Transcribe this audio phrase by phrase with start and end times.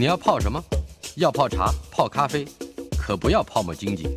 [0.00, 0.64] 你要泡什么？
[1.16, 2.42] 要泡茶、泡咖啡，
[2.96, 4.08] 可不要泡沫经济；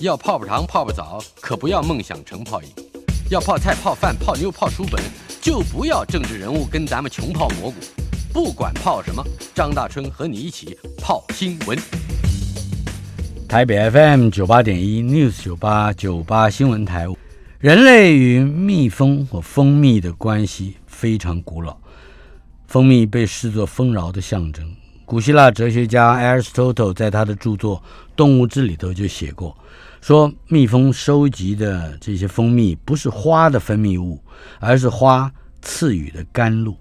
[0.00, 2.68] 要泡泡糖、泡泡澡，可不要梦想成泡影；
[3.28, 4.98] 要泡菜、泡饭、泡妞、泡书本，
[5.42, 7.76] 就不要政治人物跟咱们穷泡蘑菇。
[8.32, 9.22] 不管泡什么，
[9.54, 11.78] 张大春和你一起泡新闻。
[13.46, 17.06] 台北 FM 九八点一 News 九八九八新闻台。
[17.58, 21.76] 人类与蜜蜂或蜂蜜的关系非常古老，
[22.66, 24.74] 蜂蜜被视作丰饶的象征。
[25.12, 27.76] 古希腊哲学家 Aristotle 在他的著作
[28.16, 29.54] 《动物志》里头就写过，
[30.00, 34.18] 说蜜蜂收集的这些蜂蜜不是花的分泌物，
[34.58, 35.30] 而是花
[35.60, 36.74] 赐予的甘露。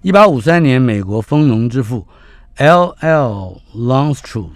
[0.00, 2.04] 一八五三年，美国蜂农之父
[2.56, 3.60] L.L.
[3.76, 4.48] Longstreth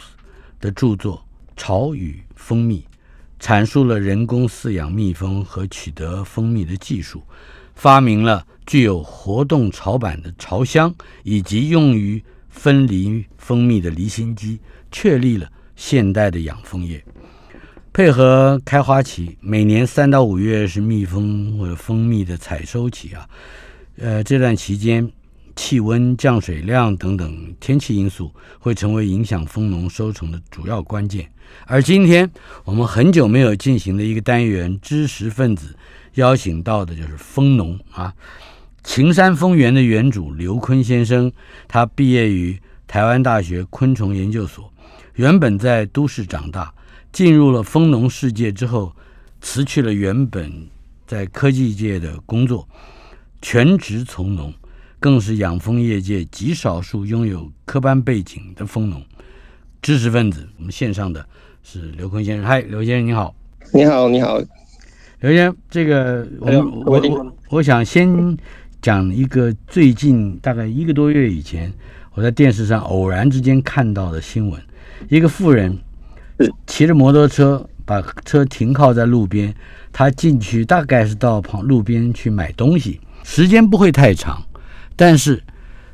[0.61, 1.19] 的著作
[1.57, 2.81] 《巢与蜂蜜》。
[3.41, 7.23] 阐述了人工饲养蜜蜂和取得蜂蜜的技术，
[7.77, 12.21] 发明了具有活动巢板的巢箱，以及用于
[12.57, 14.59] 分离蜂蜜的离心机，
[14.91, 17.05] 确立了现代的养蜂业。
[17.93, 23.29] 配合开花期，每年三到五月是蜜蜂或者蜂蜜的采收期啊。
[23.99, 25.09] 呃，这段期间，
[25.55, 31.31] 气温、降水量等等天气因素会成为影响蜂农收成的主要关键。
[31.67, 32.31] 而今天
[32.65, 35.75] 我们很久没有进行的一个单元，知识分子
[36.15, 38.13] 邀请到的就是蜂农啊，
[38.87, 41.31] 晴山蜂园的园主刘坤先生。
[41.67, 44.73] 他毕业于台湾大学昆虫研究所，
[45.17, 46.73] 原本在都市长大，
[47.13, 48.95] 进入了蜂农世界之后，
[49.41, 50.51] 辞去了原本
[51.05, 52.67] 在科技界的工作，
[53.43, 54.55] 全职从农。
[54.99, 59.01] 更是养蜂业界极少数拥有科班背景的蜂农
[59.83, 60.49] 知识分子。
[60.57, 61.25] 我们线上的
[61.63, 63.35] 是刘坤先生，嗨，刘先生你好，
[63.75, 64.39] 你好，你好，
[65.21, 66.51] 刘先生，这个我
[66.87, 68.09] 我我我想先
[68.83, 71.73] 讲一个最近大概一个多月以前，
[72.15, 74.61] 我在电视上偶然之间看到的新闻，
[75.09, 75.77] 一个妇人
[76.67, 79.55] 骑着摩托车把车停靠在路边，
[79.93, 84.43] 他进去大概是到旁路边去买东西，时间不会太长。
[84.95, 85.43] 但是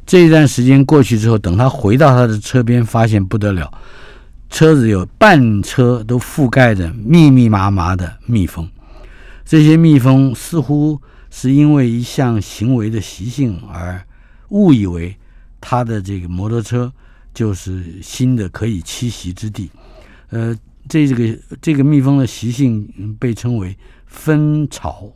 [0.04, 3.70] 这一段时间过去之后，等他回到他的车边，发现不得了，
[4.50, 8.68] 车子有半车都覆盖着密密麻麻的蜜蜂。
[9.44, 11.00] 这些蜜蜂似乎
[11.34, 14.00] 是因为一项行为的习性而
[14.50, 15.16] 误以为
[15.62, 16.92] 他的这个摩托车
[17.32, 19.70] 就是新的可以栖息之地。
[20.28, 20.54] 呃，
[20.88, 25.10] 这这个这个蜜蜂的习性被称为分巢，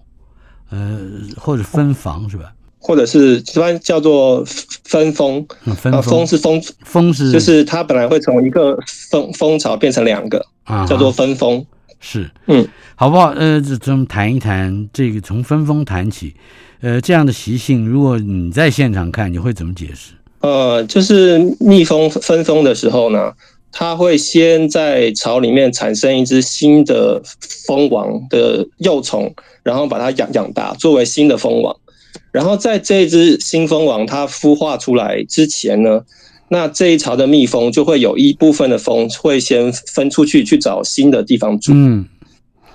[0.71, 0.99] 呃，
[1.37, 2.51] 或者分房，是吧？
[2.79, 4.43] 或者是一般叫做
[4.85, 8.79] 分蜂，嗯、分蜂，蜂是蜂，蜂是就是它本来会从一个
[9.11, 11.67] 蜂蜂巢变成两个，啊，叫做分蜂。
[11.99, 13.31] 是，嗯，好不好？
[13.31, 16.35] 呃，咱们谈一谈这个从分封谈起，
[16.81, 20.13] 呃，这样的习性，如果你在现场看，你会怎么解释？
[20.41, 23.33] 呃，就是蜜蜂分蜂的时候呢，
[23.73, 27.21] 它会先在巢里面产生一只新的
[27.67, 31.75] 蜂王的幼虫，然后把它养养大，作为新的蜂王。
[32.31, 36.03] 然后在这一只新蜂王它孵化出来之前呢，
[36.49, 41.73] 那这一巢的蜜蜂就会有一部分的蜂会先分出去去找新的地方住。
[41.75, 42.07] 嗯，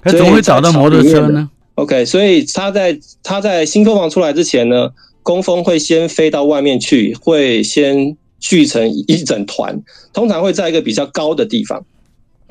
[0.01, 4.89] 它怎么会找到摩托车呢？OK，所以它在它在新蜂王出来之前呢，
[5.23, 11.83] 工蜂会先飞到外面去，会先聚成一整团，通常会在一个比较高的地方。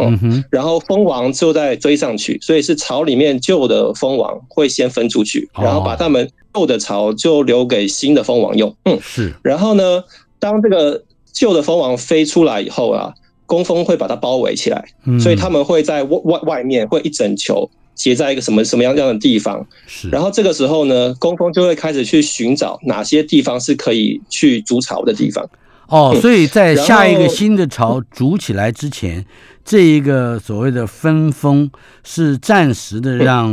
[0.03, 8.75] 嗯哼，然后蜂王就在追上去，所以是巢里面旧的蜂王会先分出去，然后把它们旧的巢就留给新的蜂王用。
[8.85, 9.35] 嗯，是。
[9.43, 10.03] 然后呢，
[10.39, 11.03] 当这个
[11.33, 13.13] 旧的蜂王飞出来以后啊，
[13.47, 14.85] 工蜂会把它包围起来，
[15.21, 19.67] 所以他们会在外外外面会一整球结在一个什么什么样样的地方。
[19.87, 20.09] 是。
[20.09, 25.49] 然后这个时候呢，工蜂就会开始去寻找哪些地方是可以去筑巢的地方。
[25.89, 29.25] 哦，所以在下一个新的巢筑起来之前。
[29.63, 31.71] 这一个所谓的分蜂
[32.03, 33.47] 是暂时的让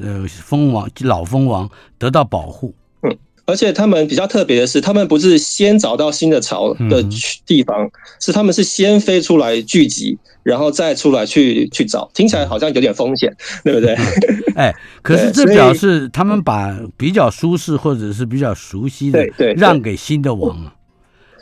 [0.00, 1.68] 呃蜂王老蜂王
[1.98, 2.77] 得到保护，嗯，
[3.48, 7.02] 而且他们比较特别的是，他们不是先找到新的巢的
[7.46, 7.90] 地方，嗯、
[8.20, 13.34] 是他们是先飞出来聚集，然后再出来去去找，听起来好像有点风险，
[13.64, 13.96] 对不对？
[14.54, 20.74] 哎， 可是这表示他们把比较舒适或者是比较熟悉的让给新的王了。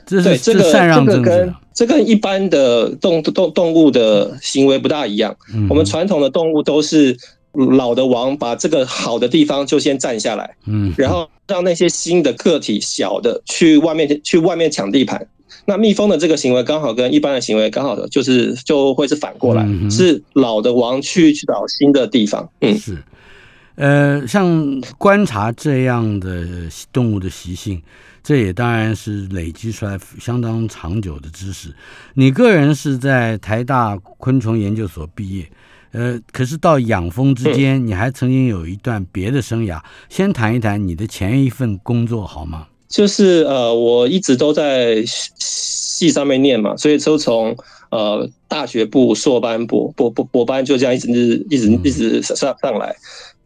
[0.06, 5.36] 这是这个这个跟这跟一般的动动动物的行为不大一样。
[5.68, 7.16] 我们传统的动物都是
[7.56, 15.26] 老的王把这个好的地方就先占下来，嗯，然后让那些新的个体小的去外面去外面抢地盘。
[15.64, 22.48] 那蜜蜂的这个行为刚好跟一般的行为刚好的就是就会是反过来，是老的王去去找新的地方。
[22.60, 23.02] 嗯，是。
[23.76, 26.46] 呃，像观察这样的
[26.92, 27.82] 动物的习性，
[28.22, 31.74] 这也当然是累积出来相当长久的知识。
[32.14, 35.46] 你个人是在台大昆虫研究所毕业，
[35.96, 39.80] 呃，可是到养蜂之间，你还曾经有一段别的生涯。
[40.10, 42.66] 先谈一谈你的前一份工作好吗？
[42.86, 47.56] 就是呃，我一直都在系上面念嘛，所以就从
[47.90, 52.94] 呃大学部硕班、博博博博班就这样一直一直一直上上来。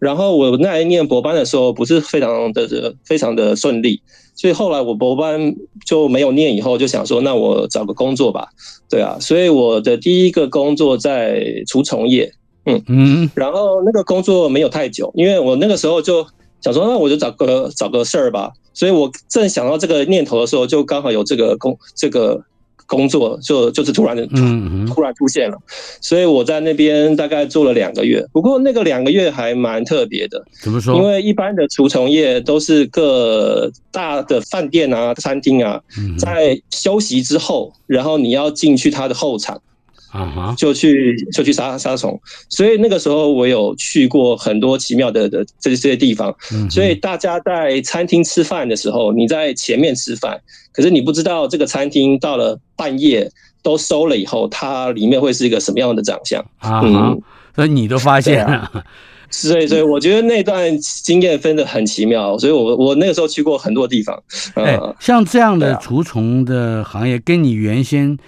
[0.00, 4.02] 然后我那一念博班的时候，不是非常的非常的顺利，
[4.34, 5.54] 所以后来我博班
[5.86, 8.48] 就没有念，以后就想说，那我找个工作吧，
[8.88, 12.32] 对啊，所以我的第一个工作在除虫业，
[12.64, 16.26] 嗯嗯，然后那个工作没有太久，因为我那个时候就
[16.60, 22.42] 想说，那我就找个找个事儿吧，所以我正想到这个念头的时候，就刚好有这个工这个。
[22.86, 24.26] 工作就就是突然的
[24.92, 25.56] 突然出现了，
[26.00, 28.20] 所以我在那边大概做了两个月。
[28.32, 30.96] 不过那个两个月还蛮特别的，怎么说？
[30.96, 35.80] 因为一般的除虫业都是各大的饭店啊、餐厅啊，
[36.18, 39.62] 在休息之后，然后你要进去它的后场。
[40.10, 46.34] 啊哈，就去就去杀杀虫，所以那个时候我有去过很多奇妙的的这些地方。
[46.68, 50.40] 所以大家在餐厅吃饭的时候，你在前面吃饭，
[50.72, 53.30] 可是你不知道这个餐厅到了半夜
[53.62, 56.80] 都收了以后，它里面会是一个什么样的长相啊？
[56.82, 57.22] 嗯，
[57.54, 58.84] 所以你都发现了。
[59.30, 64.20] 所以所以我觉得那段经验分的很奇妙，所以我我那个时候去过很多地方。
[64.54, 68.18] 哎，像这样的除虫的行业，跟你原先。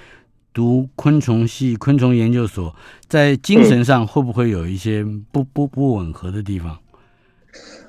[0.52, 2.74] 读昆虫系、昆虫研究所，
[3.08, 6.78] 在精神上会不会有一些不不不吻合的地方？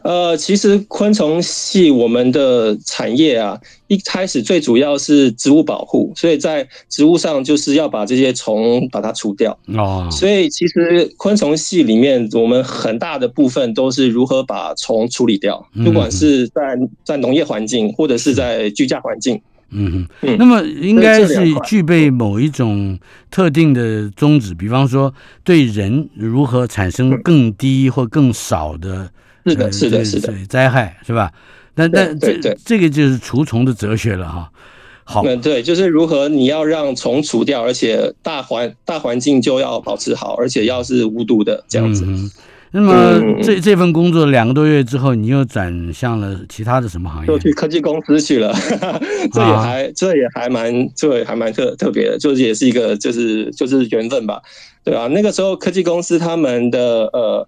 [0.03, 3.57] 呃，其实昆虫系我们的产业啊，
[3.87, 9.57] 一开始最主要是植物保护，所以在植物上就是要把这些虫把它除掉。
[9.67, 19.35] 哦，所以其实昆虫系里面，我们很大的部分都是如何把虫处理掉，不管是在在农业环境或者是在居家环境。
[19.35, 19.41] 嗯
[19.73, 22.97] 嗯，那么应该是具备某一种
[23.31, 29.09] 特定的宗旨，比方说对人如何产生更低或更少的，
[29.45, 30.33] 是的，是的，是的。
[30.47, 31.31] 灾害，是吧？
[31.75, 34.51] 那那这这个就是除虫的哲学了哈。
[35.05, 42.05] 好，嗯，对，就是如何你要让虫除掉，而且大环大环境就要保持好，而且要是无毒的这样子。
[42.73, 47.27] 那么这这份工作两个多月之后，你又转向了其他的什么行业？
[47.27, 48.51] 就去科技公司去了，
[49.31, 54.41] 这也还、啊、这也还蛮这也还蛮特特别的，就是也是一个就是就是缘分吧，
[54.83, 55.07] 对吧、啊？
[55.07, 57.47] 那个时候科技公司他们的呃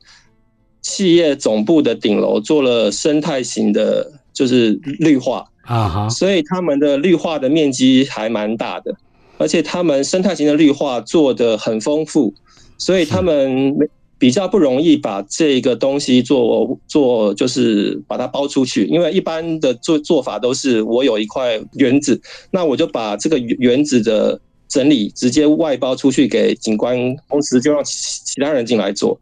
[0.82, 5.44] 企业总部的顶楼做了生态型的，就是绿化。
[5.64, 8.96] 啊哈，所以他们的绿化的面积还蛮大的，
[9.40, 12.32] 而且他们生态型的绿化做的很丰富，
[12.78, 13.76] 所以他们
[14.18, 22.20] 比较不容易把这个东西做做，就是把它包出去，因为一般的做做法都是我有一块原子，
[22.50, 24.40] 那我就把这个原子的
[24.70, 26.98] 整理直接外包出去给景观
[27.28, 29.20] 公司，就让其其他人进来做。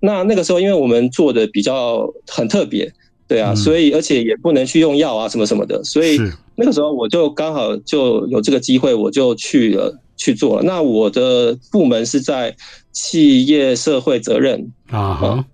[0.00, 2.92] 那那个时候，因为我们做的比较很特别，
[3.26, 6.16] 对啊，所以而且也不能去用药啊什么什么的，所以
[6.54, 9.98] 那个时候我就刚好就有这个机会，我就去了。
[10.20, 10.62] 去做了。
[10.64, 12.52] 那我的部门是在
[13.00, 15.44] 企业社会责任啊哈，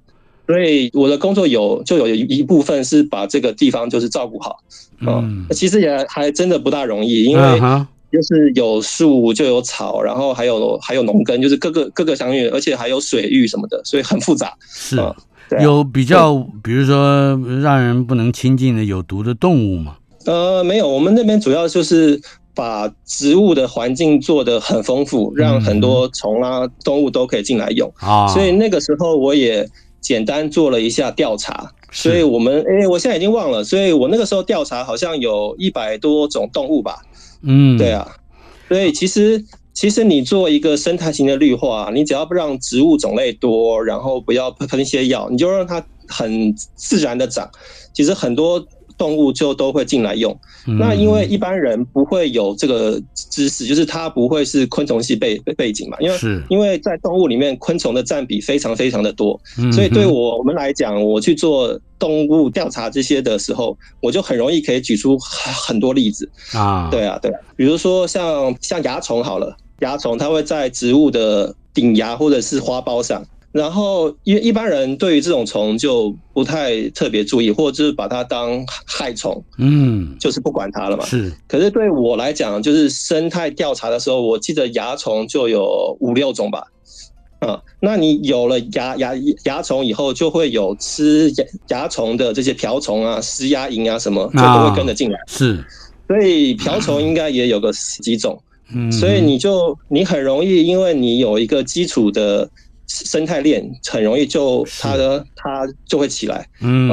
[0.46, 4.56] 所以我的工作有就有一部分是把这个地方就是照顾好。
[5.00, 7.60] 嗯，其实也还真的不大容易，因为
[8.10, 14.54] 就是有树就有草，然后还有还有农耕，就是各个各个相遇，而且还有水域什么的，所以很复杂。
[14.66, 14.96] 是，
[15.60, 19.96] 有比较，比如说让人不能亲近的有毒的动物吗？
[20.24, 22.18] 呃，没有，我们那边主要就是。
[22.54, 28.28] 把植物的环境做得很丰富，让很多虫啊、动物都可以进来用啊。
[28.28, 29.68] 所以那个时候我也
[30.00, 37.02] 简单做了一下调查，所以我们诶，我现在已经忘了，所以我那个时候调查好像有一百多种动物吧。
[37.42, 38.06] 嗯，对啊。
[38.68, 47.50] 所以其实其实你做一个生态型的绿化，你只要不让植物种类多，然后不要喷一些药，你就让它很自然的长。
[47.92, 48.64] 其实很多。
[48.96, 50.36] 动物就都会进来用，
[50.78, 59.40] 那因为一般人不会有这个知识，就是它不会是昆虫系背背景嘛，因为因为在动物里面，昆虫的占比非常非常的多，
[59.72, 65.18] 所以对我们来讲，我去做动物调查这些的时候，我就很容易可以举出
[65.66, 66.30] 很多例子。
[66.52, 73.24] 啊，对啊，对啊，比如说像像蚜虫好了，蚜虫它会在植物的顶芽或者是花苞上。
[73.54, 81.04] 然后，因为一般人对于这种虫就不太特别注意，或者是把它当害虫，嗯，就是不管它了嘛。
[81.04, 81.32] 是。
[81.46, 86.64] 可是对我来讲，就是生态调查的时候，我记得蚜虫就有五六种吧。
[87.38, 95.20] 啊，那你有了蚜蚜蚜虫以后，就会有吃蚜蚜虫的这些瓢虫啊、狮鸭蝇啊什么，就都会跟着进来。
[95.28, 95.64] 是，
[96.08, 98.36] 所以瓢虫应该也有个十几种。
[98.74, 102.50] 嗯，所以你就你很容易，因为你有一个基础的
[102.86, 106.46] 生态链，很容易就它的它就会起来。
[106.60, 106.88] 嗯，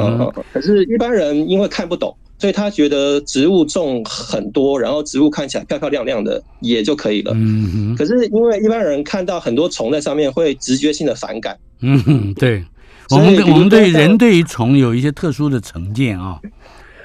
[0.52, 2.16] 可是一般人因为看不懂。
[2.38, 7.30] 所以他觉得植物种很多，然后植物看起来漂漂亮亮的也就可以了。
[7.36, 7.96] 嗯哼。
[7.96, 11.56] 可是因为一般人看到很多虫在上面，会直觉性的反感。
[11.82, 12.64] 嗯哼，对。
[13.10, 16.40] 我们我们对人对于虫有一些特殊的成见啊。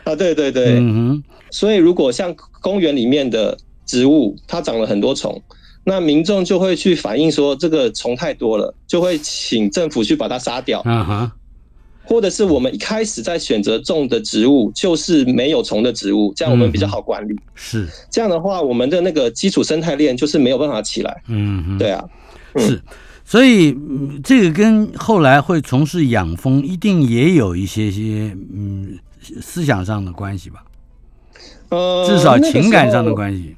[0.05, 0.79] 啊，对对对。
[0.79, 1.23] 嗯哼。
[1.51, 5.39] 所以如果像公园里面的植物，它长了很多虫，
[5.89, 10.81] 那民众就会去反映说这个虫太多了，就会请政府去把它杀掉。
[10.81, 11.31] 啊哈。
[12.03, 17.33] 或者是我们一开始在选择种的植物就是没有虫的植物，这样我们比较好管理。
[17.33, 21.21] 嗯、是这样的话，我们的那个基础生态链就是没有办法起来。
[21.27, 22.01] 嗯，对啊，
[22.53, 22.81] 嗯、是，
[23.25, 23.75] 所以
[24.23, 28.97] 这个跟后来会从事养蜂一定也有一些些嗯
[29.41, 30.63] 思想上的关系吧？
[31.67, 33.53] 呃，至少情感上的关系。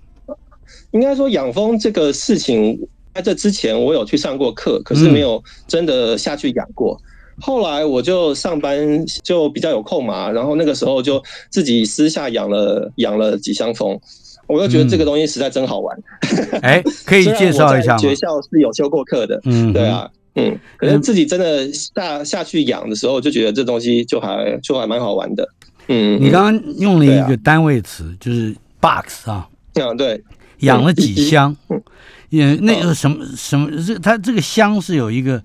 [0.92, 2.80] 应该说养蜂这个事情，
[3.14, 7.00] 在这之前我有去上过课，可是没有真的下去养过。
[7.04, 7.06] 嗯
[7.42, 8.78] 后来我就上班
[9.24, 13.98] 就比较有空嘛，然后那个时候就自己私下养了养了几箱蜂，
[14.46, 15.98] 我就觉得这个东西实在真好玩。
[16.62, 17.98] 哎、嗯，可以介绍一下吗？
[17.98, 25.48] 学校是有修过课的，嗯，对啊，嗯，可是自己真的下下去养的时候，就觉得这东西就还就还蛮好玩的。
[25.88, 30.22] 嗯，你刚刚用了一个单位词，啊、就是 box 啊，嗯，对，
[30.68, 31.56] 养了几箱，
[32.30, 35.42] 也那个什么什么，这它这个箱是有一个。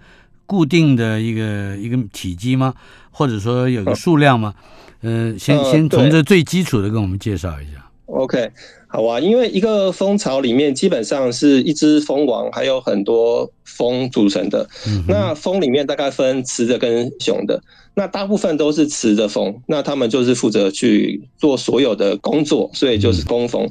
[0.47, 2.75] 固定的一个一个体积吗？
[3.11, 4.53] 或者说有个数量吗？
[5.01, 7.83] 嗯、呃，先先从这最基础的跟我们介绍一下。
[8.05, 8.53] OK，
[8.95, 14.69] 好啊，因为一个蜂巢里面基本上是一只蜂王，还有很多蜂组成的。
[14.87, 17.61] 嗯、那蜂里面大概分雌的跟雄的。
[17.97, 23.65] 那大部分都是雌的蜂，那他们就是负责去做所有的工作，所以就是工蜂。
[23.65, 23.71] 嗯、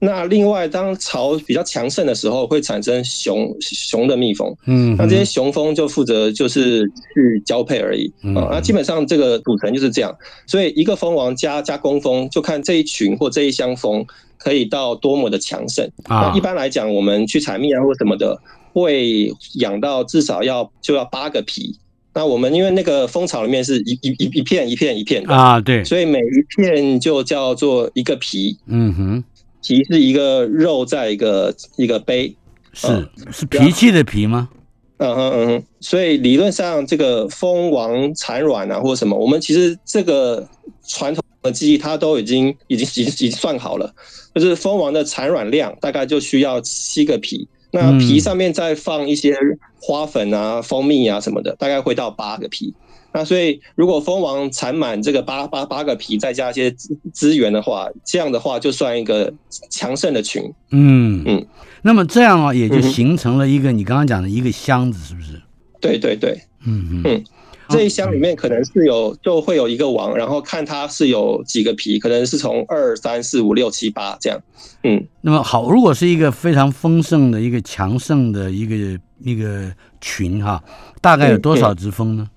[0.00, 4.52] 那另外，当巢比较强盛的时候，会产生雄雄的蜜蜂。
[4.66, 6.82] 嗯，那这些雄蜂就负责就是
[7.14, 8.12] 去交配而已。
[8.24, 10.12] 嗯、啊，那基本上这个组成就是这样。
[10.48, 14.04] 所以一个蜂王加加工蜂，就看这一群或这一箱蜂
[14.44, 15.90] 可以到多么的强盛。
[16.04, 18.38] 啊，那一般来讲，我们去采蜜啊或什么的，
[18.74, 21.74] 会养到至少要就要八个皮。
[22.12, 28.56] 那我们因为那个蜂巢里面是一一一一片一片一片的啊，对，所以每一片就叫做一个皮。
[28.66, 29.24] 嗯哼，
[29.62, 32.36] 皮是一个肉在一个一个杯，
[32.74, 34.50] 是是脾气的脾吗？
[34.98, 40.46] 嗯哼嗯哼，所以理论上这个蜂王产卵啊或者什么，我们其实这个
[40.86, 43.94] 传统的记忆它都已经已经已经已经算好了，
[44.34, 47.46] 就是蜂王的产卵量大概就需要七个皮。
[47.70, 49.36] 那皮上面再放一些
[49.80, 52.72] 花粉啊、蜂蜜啊什么的，大概会到八个皮。
[53.12, 59.32] 那所以如果蜂王产满这个八八八个皮，再加一些资资源的话，这样的话就算一个
[59.70, 60.42] 强盛的群。
[60.70, 61.46] 嗯嗯。
[61.82, 65.42] 那么这样啊，也就形成了一个你刚刚讲的一个箱子，是不是？
[65.80, 66.40] 对对对。
[66.64, 67.24] 嗯嗯嗯。
[67.68, 74.38] 这一箱里面可能是有，就会有一个王，然后看它是有几个皮，可能是从二三四五六七八这样。
[74.82, 80.62] 嗯，那么好，如果是一个非常丰盛的一个强盛的一个一个群哈，
[81.00, 82.28] 大概有多少只蜂呢？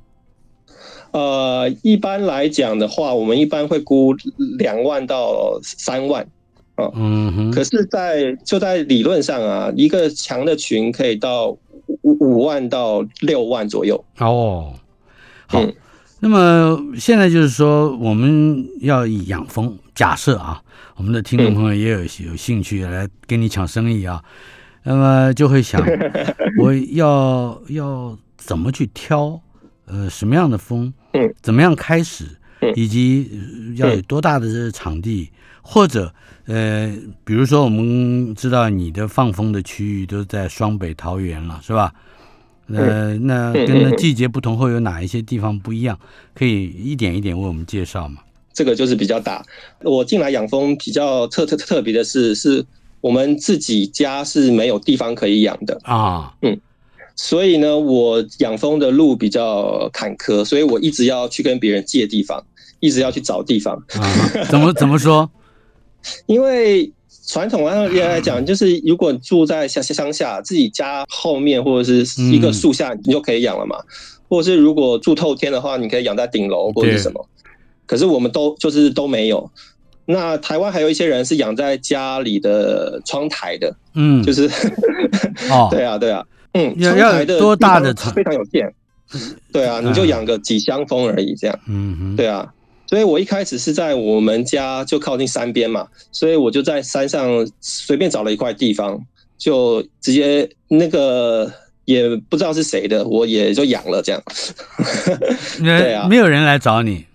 [1.11, 4.13] 呃，一般来讲的话，我们一般会估
[4.57, 6.23] 两万到三万
[6.75, 6.89] 啊。
[6.95, 7.51] 嗯哼。
[7.51, 11.49] 可是，在就在理论上啊，一个强的群可以到
[12.01, 14.03] 五五万到六万左右。
[14.19, 14.73] 哦。
[15.47, 15.63] 好，
[16.19, 19.77] 那么现在就是说，我们要以养蜂。
[19.95, 20.61] 假设啊，
[20.95, 21.99] 我们的听众朋友也有
[22.29, 24.23] 有兴趣来跟你抢生意啊，
[24.83, 25.81] 那么就会想，
[26.59, 29.41] 我要要怎么去挑？
[29.85, 30.93] 呃，什么样的蜂？
[31.41, 32.25] 怎么样开始？
[32.75, 33.39] 以及
[33.75, 35.31] 要有多大的这个场地？
[35.61, 36.13] 或者
[36.45, 36.91] 呃，
[37.23, 41.93] 比如说我们知道你的放蜂的区域都在双北桃园了，是吧？
[42.73, 45.97] 呃，那跟那季节不同，会有哪一些地方不一样？
[46.33, 48.17] 可以一点一点为我们介绍吗？
[48.53, 49.45] 这个就是比较大。
[49.83, 52.65] 我进来养蜂比较特特特别的是，是
[52.99, 56.33] 我们自己家是没有地方可以养的啊。
[56.41, 56.59] 嗯，
[57.15, 62.43] 所以呢，我养蜂的路比较坎坷，所以我一直要去跟别人借地方，
[62.79, 63.75] 一直要去找地方。
[63.95, 65.29] 啊、怎么怎么说？
[66.27, 66.91] 因为。
[67.27, 73.75] 传统上来讲，就是如果住在乡乡下，自己家后面或者是一个树下，你就可以养了嘛。
[74.29, 77.27] 或者是如果住透天的话，你可以养在顶楼或者是什么。
[77.85, 79.49] 可是我们都就是都没有。
[80.05, 84.49] 那台湾还有一些人是养在家里的窗台的，嗯，就是，
[85.51, 86.25] 哦， 对啊，对啊。
[86.53, 88.73] 嗯，要阳台的多大的非常有限。
[89.51, 91.59] 对啊，你就养个几箱蜂而已，这样。
[91.67, 92.53] 嗯哼，对啊。
[92.87, 98.97] 所以我一开始是在我们家就靠近山边嘛，所以我就在山上随便找了一块地方，
[99.37, 101.51] 就直接那个
[101.83, 104.23] 也不知道是谁的，我也就养了这样。
[105.59, 107.05] 对啊，没有人来找你。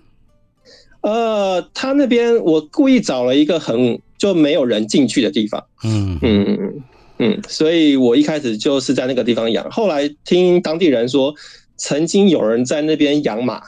[1.00, 5.64] 呃，他那边我故意找了一个很就没有人进去的地方。
[5.84, 6.82] 嗯嗯嗯
[7.18, 11.34] 嗯，所以我一开始就是在那个地方养，后来听当地人说，
[11.78, 13.62] 曾经有人在那边养马。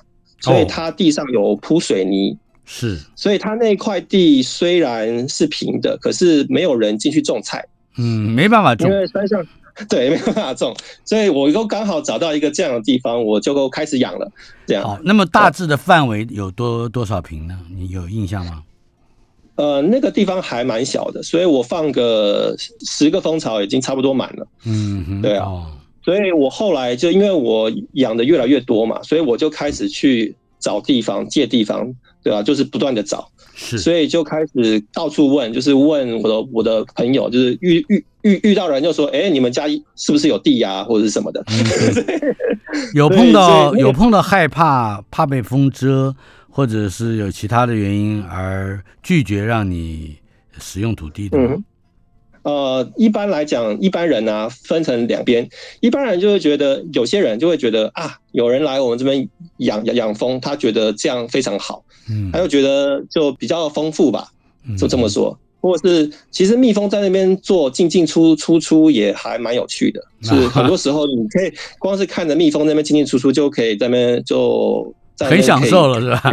[0.45, 7.65] 所以它地上有铺水泥，是，所以它那块地虽然是平的，可是没有人进去种菜，
[7.97, 9.47] 嗯，没办法种，因为山上
[9.89, 14.31] 对没办法种，所以我又刚好找到一个这样的地方，我就开始养了。
[14.67, 17.59] 这样，好，那么大致的范围有多多少平呢？
[17.75, 18.63] 你有印象吗？
[19.57, 24.47] 呃，那个地方还蛮小的，所以我放个十个蜂巢已经差不多满了。
[24.65, 25.47] 嗯，对啊。
[25.47, 25.67] 哦
[26.05, 31.91] 所以我后来就因为我养的越来越多嘛，所以我就开始去找地方借地方，
[32.23, 32.43] 对吧？
[32.43, 41.43] 就是不断的找，是，所以就开始到处问，就是问我的我的朋友，就是遇遇遇遇到人就说，哎，你们家是不是有地呀，或者是什么的？
[41.47, 42.37] 嗯、
[42.95, 46.15] 有碰到有碰到害怕怕被风遮，
[46.51, 50.17] 或者是有其他的原因而拒绝让你
[50.59, 51.55] 使用土地的吗？
[51.57, 51.65] 嗯
[52.45, 55.49] 呃，一般来讲，一般人啊，分成两边。
[55.81, 64.29] 一般人就会觉得，有些人就会觉得啊，有人来我们这边养养养蜂，他觉得这样非常好，嗯，他就觉得就比较丰富吧，
[64.79, 65.37] 就这么说。
[65.61, 76.33] 或者是其实蜜蜂在那边做进进出出出也还蛮有趣的，是 很多时候你可以光是看着蜜蜂那边进进出出就可以在那边就在很享受了，是吧？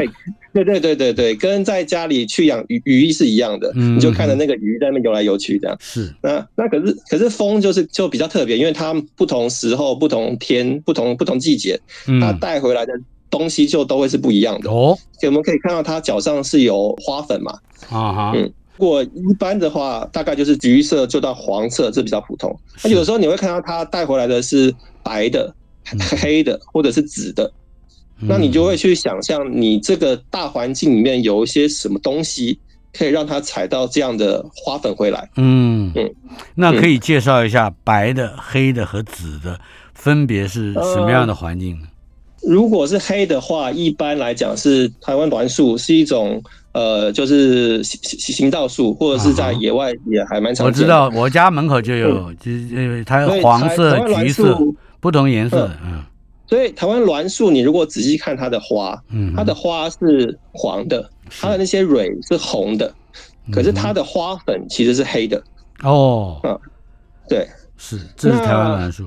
[0.54, 5.78] 对 对对对对，跟在家里去养鱼鱼是一样的，你就看着那个鱼在那游来游去这样。
[5.80, 11.80] 是，那那可是可是风就是就比较特别，因为它不同时候、不同天、不同不同季节，
[12.20, 12.94] 它带回来的
[13.30, 14.70] 东西就都会是不一样的。
[14.70, 17.54] 哦，我们可以看到它脚上是有花粉嘛。
[17.90, 18.34] 啊哈。
[18.36, 22.54] 嗯，如果一般的话，大概就是橘色就到黄色，这比较普通。
[22.84, 25.54] 那有时候你会看到它带回来的是白的、
[26.20, 27.50] 黑的或者是紫的。
[28.22, 32.60] 那你就会去想象，你这个大环境里面有一些什么东西，
[32.94, 35.30] 可以让它采到这样的花粉回来。
[35.38, 36.10] 嗯嗯，
[36.56, 39.60] 那可以介绍一下白的、黑的和紫的
[39.94, 41.88] 分别是什么样的环境呢？
[42.44, 46.42] 呃，如果是黑的话，一般来讲是台湾栾树，是一种
[46.74, 50.68] 呃，就是行行道树，或者是在野外也还蛮常见的。
[50.68, 54.58] 我知道，我家门口就有，就是它黄色、橘色
[55.00, 56.04] 不同颜色，嗯。
[56.52, 59.02] 所以台湾栾树，你如果仔细看它的花，
[59.34, 61.10] 它的花是黄的，
[61.40, 62.94] 它的那些蕊是红的，
[63.54, 65.42] 可是它的花粉其实是黑的。
[65.82, 66.60] 哦，嗯，
[67.30, 69.06] 对，是，这是台湾栾树。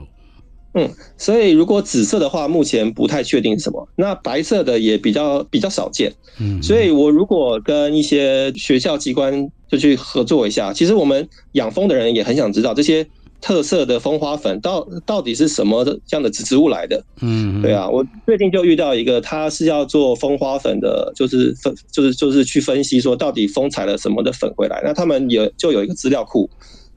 [0.72, 3.86] 嗯，所以如果紫色的话，目前不太确定是什么。
[3.94, 6.10] 那白色的也比较比较少见。
[6.40, 13.06] 嗯，所以我如果跟一些学校机关就去合作一下，其实我们养蜂的人也很想知道这些。
[13.40, 17.04] 特色的蜂花粉到到底是什么的这样的植植物来的？
[17.20, 24.80] 嗯，对啊，我最近就遇到一个，他是要做蜂花粉的，就是分就是就是去分析说到底蜂采了什么的粉回来。
[24.82, 26.48] 那他们有就有一个资料库，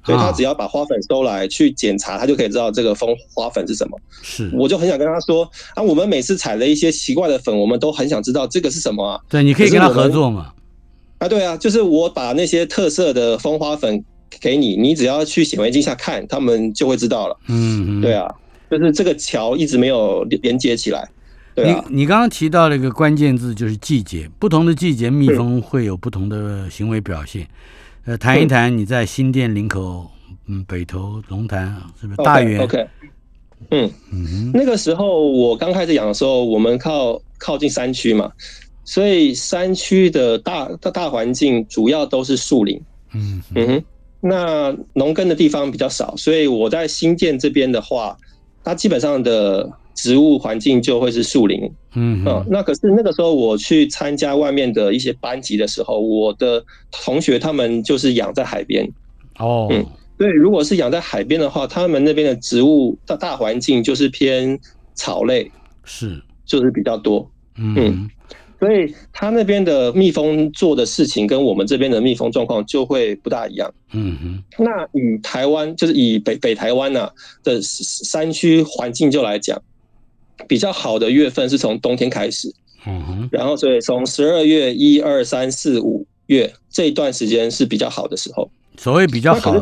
[0.05, 3.99] 所以他只要把花粉收来去检查，他就可以知道这个蜂花粉是什么。
[4.21, 5.43] 是，我就很想跟他说
[5.75, 9.19] 啊，我们每次采了一些奇怪的粉，我们都很想知道这个是什么啊。
[9.27, 10.53] 对，你可以跟他合作嘛。
[11.17, 14.05] 啊，对啊，就是我把那些特色的蜂花粉。
[14.41, 17.37] 给你，你只要去显微镜下看，他们就会知道了。
[17.47, 18.33] 嗯，对啊，
[18.69, 21.07] 就是这个桥一直没有连接起来。
[21.55, 27.47] 对啊，你你刚刚提到了一个关键字，就是季节，不同的季节蜜蜂会有不同的行为表现。
[28.05, 30.09] 呃，谈一谈你在新店林口，
[30.45, 32.87] 嗯，北投龙潭是不是大园？OK，
[33.71, 38.31] 嗯嗯，那个时候我刚开始养的时候，我们靠靠近山区嘛，
[38.85, 42.79] 所以山区的大大大环境主要都是树林。
[43.13, 43.83] 嗯嗯哼。
[44.19, 48.17] 那农耕的地方比较少，所以我在新建这边的话，
[48.63, 51.61] 它基本上的植物环境就会是树林。
[51.93, 58.87] 嗯，嗯，那可是那个时候我去参加外面的一些班级的时候，我的同学他们就是养在海边。
[59.39, 59.85] 哦，嗯，
[60.17, 64.59] 对，如果是养在海边的话，他们那边的植物的大环境就是偏
[64.95, 65.51] 草类，
[65.83, 67.29] 是，就是比较多。
[67.57, 67.75] 嗯。
[67.77, 68.09] 嗯
[68.59, 73.71] 所以他那边的蜜蜂做的事情跟我们这边的蜜蜂状况就会不大一样。
[73.93, 74.63] 嗯哼。
[74.63, 77.09] 那以台湾就是以北北台湾呐
[77.43, 79.61] 的山区环境就来讲，
[80.47, 82.51] 比较好的月份是从冬天开始。
[82.85, 83.29] 嗯哼。
[83.31, 88.49] 然后所以从十二月一二三四五月这一段时间是比较好的时候。
[88.77, 89.53] 所谓比较好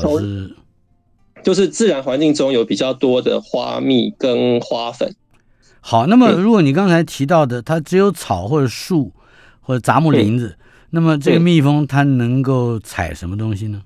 [1.43, 5.13] 就是自然环境中有比较多的花蜜跟花粉。
[5.87, 9.11] 好，那么如果你刚才提到的，它只有草或者树
[9.61, 10.57] 或者杂木林子，
[10.89, 13.83] 那么这个蜜蜂它能够采什么东西呢？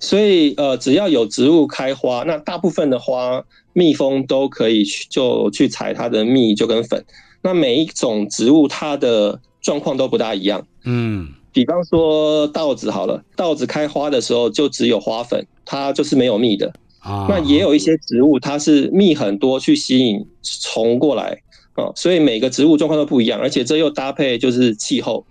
[0.00, 7.04] 所以呃，只要有植物开花，那大部分的花蜜蜂都可以去就去采它的蜜，就跟粉。
[7.42, 10.66] 那每一种植物它的状况都不大一样。
[10.84, 16.72] 嗯，比方说稻子好了，稻子开花的时候就只有花粉，它就是没有蜜的。
[17.00, 21.40] 啊，那也有一些植物它是蜜很多去吸引虫过来
[21.74, 25.24] 啊，所以每个植物状况都不一样，而且这又搭配就是气候。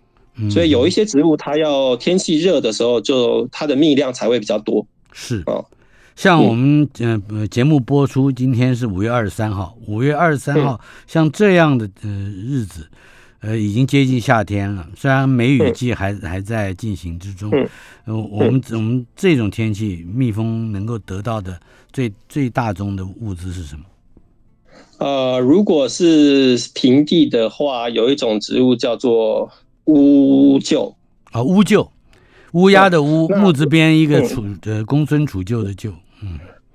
[0.51, 4.85] 所以有一些植物，它要天气热的时候，就它的蜜量才会比较多。
[5.11, 5.41] 是。
[5.47, 5.65] 啊，
[6.15, 12.87] 像我们呃节目播出，今天是五月二十三号，五月二十三号，像这样的呃日子，
[13.41, 14.87] 呃已经接近夏天了。
[14.95, 17.51] 虽然梅雨季还还在进行之中，
[18.05, 21.59] 呃我们我们这种天气，蜜蜂能够得到的
[21.91, 23.83] 最最大宗的物资是什么？
[24.99, 29.51] 呃，如果是平地的话，有一种植物叫做。
[29.89, 30.93] 乌桕
[31.31, 31.87] 啊，乌桕，
[32.51, 35.93] 乌鸦的乌，木字边一个楚呃，公孙杵臼的臼。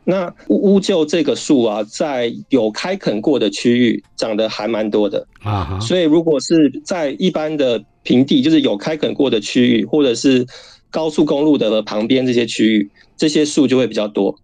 [0.05, 5.79] 嗯，那乌乌桕这个树啊，在有开垦过的区域长得还蛮多的啊。
[5.81, 10.47] 所以如果是在一般的平地，就是有开垦过的区域，或者是
[10.91, 14.35] 高速公路的旁边这些区域，这些树就会比较多。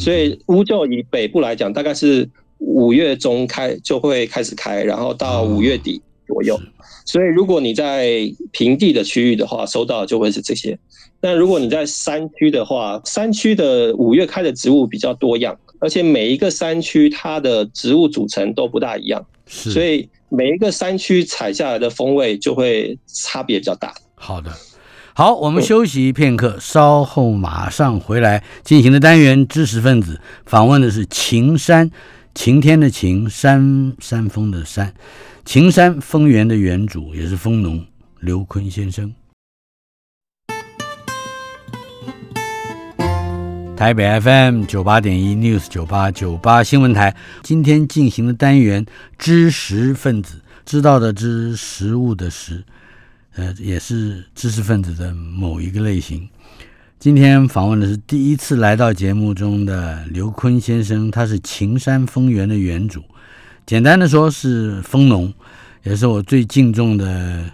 [0.00, 2.28] 所以乌桕以北部来讲，大概是
[2.58, 6.58] 五月中开就会开始开，然后到五月底左右。
[7.06, 10.78] 所以，如果你在平地的区域的话，收到的就会是这些。
[11.20, 23.92] 但如果你在山区的话，山区的五月开的植物比较多样，而且每一个山区它的植物组成都不大一样，所以每一个山区采下来的风味就会差别比较大。
[24.14, 24.52] 好的，
[25.14, 31.90] 好，我们休息片刻，稍后马上回来进行的单元知识分子访问的是晴山，
[32.34, 34.94] 晴天的晴，山山峰的山。
[35.44, 37.84] 晴山丰源的园主也是丰农
[38.20, 39.12] 刘坤先生。
[43.78, 47.14] 台北 FM 九八点一 News 九八九八新闻台，
[47.44, 48.84] 今天进行的单元
[49.16, 52.64] 知识分子，知道的知，食物的食，
[53.36, 56.28] 呃，也是知识分子的某一个类型。
[56.98, 63.00] 今天访问的是第一次来到节目中的刘坤先生，他是秦山蜂园的园主。
[63.64, 65.32] 简单的说，是蜂农，
[65.84, 67.44] 也是我最敬重的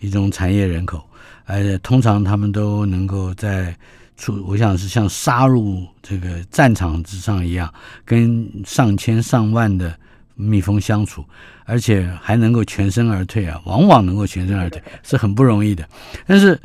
[0.00, 1.02] 一种产业人口。
[1.46, 3.74] 而且通常他们都能够在
[4.20, 7.72] 处，我想是像杀入这个战场之上一样，
[8.04, 9.98] 跟上千上万的
[10.34, 11.24] 蜜蜂相处，
[11.64, 15.88] 而且还能够全身而退啊，往往能够全身而退，是很不容易的。
[16.26, 16.60] 但是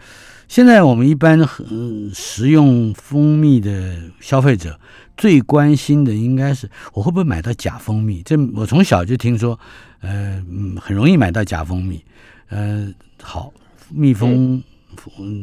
[0.50, 1.40] 现在我们一般
[1.72, 4.78] 嗯食用蜂蜜的消费者。
[5.18, 8.22] 最关心的应该是我会不会买到假蜂蜜？
[8.24, 9.58] 这我从小就听说，
[10.02, 10.44] 呃，
[10.78, 12.04] 很容易买到假蜂蜜。
[12.50, 13.50] 呃，好，
[13.90, 14.62] 蜜蜂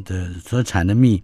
[0.04, 1.22] 的所产的蜜，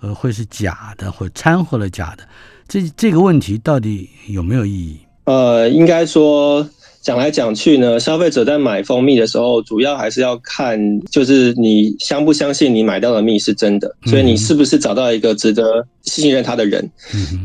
[0.00, 2.24] 呃，会是假的，或掺和了假的。
[2.66, 4.98] 这这个问题到底有没有意义？
[5.24, 6.68] 呃，应该说。
[7.00, 16.90] 讲来讲去呢，消费者在买蜂蜜的时候，主要还是要看，就是你相不相信你买到的蜜是真的，所以你是不是找到一个值得信任他的人？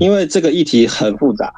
[0.02, 1.54] 因为这个议题很复杂，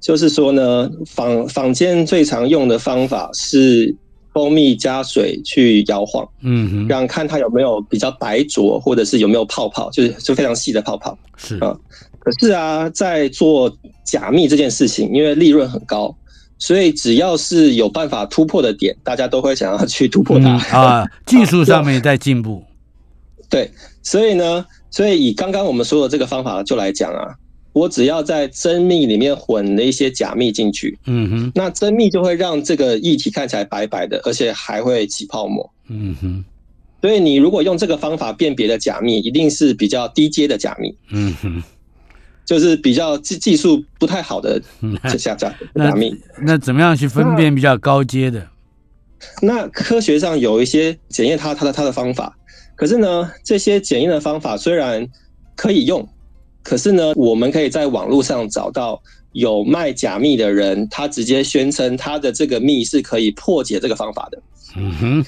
[0.00, 3.94] 就是说呢，坊坊间最常用的方法是
[4.36, 11.74] 蜂蜜加水去摇晃，嗯，让看它有没有比较白浊，或者是有没有泡泡，就是就非常细的泡泡，是啊。
[12.18, 16.14] 可是啊，在做假蜜这件事情，因为利润很高。
[16.58, 21.06] 所以只要是有办法突破的点，大家都会想要去突破它、嗯、啊。
[21.24, 22.62] 技术上面在进步，
[23.48, 23.70] 对，
[24.02, 27.34] 所以呢，所以以刚刚我们说的这个方法就来讲啊，
[27.76, 36.42] 我只要在真蜜里面混了一些假蜜进去，嗯哼，那真蜜就会让这个液体看起来白白的，而且还会起泡沫，嗯哼。
[37.02, 41.62] 所以你如果用这个方法辨别的假蜜，一定是比较低阶的假蜜，嗯哼。
[42.46, 44.58] 就是比较技技术不太好的
[45.18, 48.48] 下假假蜜，那怎么样去分辨比较高阶的？
[49.42, 52.34] 那科学上有一些检验它它的它的方法，
[52.74, 55.06] 可是呢，这些检验的方法虽然
[55.54, 56.08] 可以用，
[56.66, 59.00] 可是呢，我们可以在网络上找到
[59.30, 64.42] 有卖假蜜的人，他直接宣称他的这个蜜是可以破解这个方法的。
[64.76, 65.24] 嗯哼，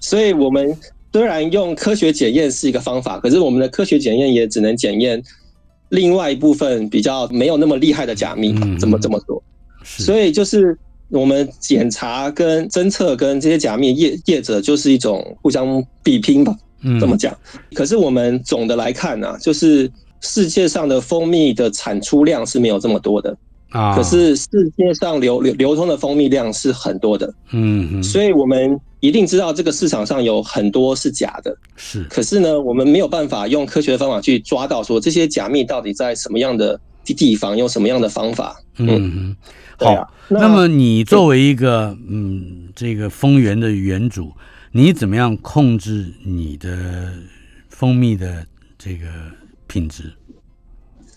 [0.00, 0.76] 所以我们
[1.12, 5.22] 虽然用科学检验是一个方法，可是我们的科学检验也只能检验。
[5.90, 9.40] 另外一部分比较没有那么厉害的假蜜，怎么这么做？
[9.84, 10.76] 所以就是
[11.10, 17.36] 我们检查跟侦测跟这些假蜜业业者就是一种互相比拼吧，嗯这么讲。
[17.74, 23.36] 可是我们总的来看呢，就是世界上的蜂蜜的产出量是没有这么多的
[23.70, 39.36] 啊，可是世界上流流流通的蜂蜜量是很多的，嗯，所以我们一定知道这个市场上有很多是假的，是，可是呢，我们没有办法用科学的方法去抓到说这些假蜜到底在什么样的地方，用什么样的方法，嗯，嗯。
[39.78, 44.30] 好，啊、那，那么你作为一个嗯这个蜂园的园主，
[44.72, 47.14] 你怎么样控制你的
[47.70, 48.44] 蜂蜜的
[48.76, 49.06] 这个
[49.70, 50.12] 品质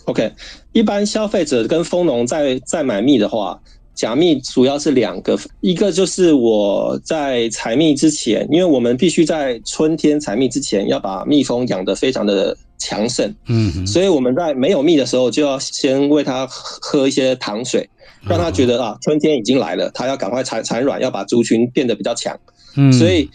[0.06, 0.32] ？OK，
[0.74, 3.60] 一般消费者跟蜂农在在买蜜的话，
[3.96, 17.90] 假蜜主要是两个，一个就是我在采蜜之前，因为我们必须在春天采蜜之前要把蜜蜂养得非常的强盛，嗯，所以我们在没有蜜的时候就要先喂它喝一些糖水，
[18.28, 22.40] 让它觉得啊春天已经来了，它要赶快产产卵，要把族群变得比较强，
[22.78, 23.30] 嗯，所以。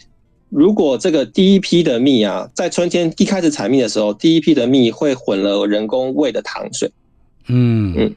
[0.50, 6.90] 如果这个第一批的蜜啊，在春天一开始采蜜的时候，第一批的蜜会混了人工喂的糖水，
[7.48, 7.94] 嗯。
[7.96, 8.14] 嗯，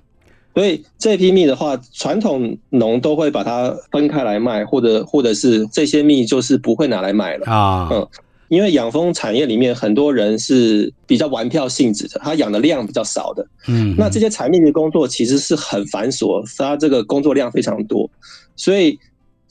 [0.55, 7.51] 所以这批蜜的话，传统农都会把它分开来卖，或者或者是这些蜜就是不会拿来卖了。
[7.51, 8.07] 啊，嗯，
[8.47, 18.09] 因为养蜂产业里面很多人是比较玩票性质的，他养的量比较少的，嗯，那这些采蜜的工作其实是很繁琐，它这个工作量非常多，
[18.55, 18.97] 所以。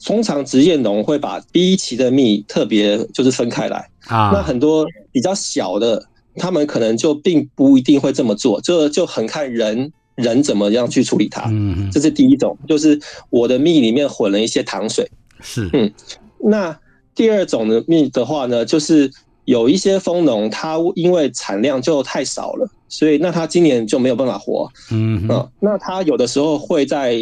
[0.03, 6.03] 通常职业农会把第一期的蜜特别就是分开来啊，那很多比较小的，
[6.35, 11.49] 他们可能就并不一定会这么做，这就很看人人怎么样去处理它。
[11.51, 15.09] 嗯，这是第一种，就是我的蜜里面混了一些糖水。
[15.41, 15.91] 是，嗯，
[16.39, 16.77] 那
[17.13, 19.11] 第二种的蜜的话呢，就是
[19.45, 24.67] 有一些蜂农他因为产量就太少了，所以那他今年就没有办法活。
[24.91, 25.27] 嗯，
[25.59, 27.15] 那他有的时候会在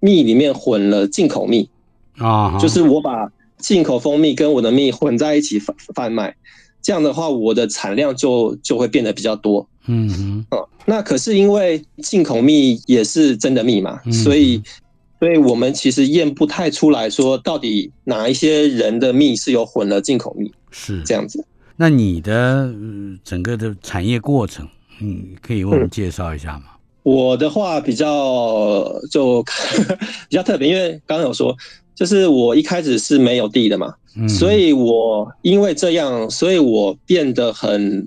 [0.00, 1.68] 蜜里面混了进口蜜。
[2.18, 6.34] 啊，就是我把进口蜂蜜跟我的蜜混在一起贩贩卖，
[6.80, 9.68] 这样的话我的产量就就会变得比较多。
[9.86, 14.62] 嗯嗯，那可是因为进口蜜也是真的蜜嘛，所以
[15.18, 21.44] 所以我们其实验不太出来说到底哪一些人的蜜是有混了进口蜜，是这样子。
[21.76, 22.70] 那你的
[23.24, 24.68] 整个的产业过程，
[25.00, 26.64] 嗯，可以为我们介绍一下吗？
[27.02, 29.42] 我的话比较就
[30.28, 31.56] 比较特别，因为刚刚有说。
[31.98, 33.92] 就是我一开始是没有地的嘛，
[34.28, 38.06] 所以我因为这样，所以我变得很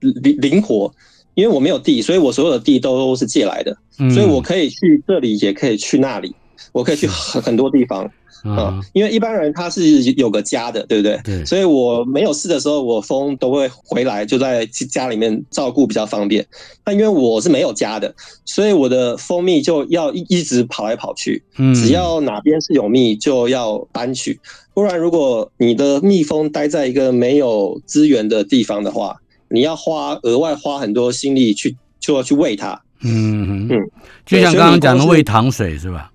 [0.00, 0.92] 灵灵活，
[1.34, 3.76] 因为我没有地，所以我所有的地都是借来的，
[4.12, 6.34] 所以我可以去这里，也可以去那里，
[6.72, 8.10] 我可以去很很多地方。
[8.56, 11.20] 啊，因为一般人他是有个家的，对不对？
[11.24, 11.44] 对。
[11.44, 16.46] 所以我没有事的时候，我蜂都会回来，就在家里面照顾比较方便。
[16.84, 21.42] 那因为我是没有家的，所以我的蜂蜜就要一一直跑来跑去。
[21.58, 21.74] 嗯。
[21.74, 24.40] 只要哪边是有蜜，就要搬去。
[24.74, 29.16] 不然，如果你的蜜蜂待在一个没有资源的地方的话，
[29.50, 32.80] 你要花额外花很多心力去，就要去喂它。
[33.02, 33.90] 嗯嗯。
[34.24, 36.12] 就像刚刚讲的喂糖水是吧？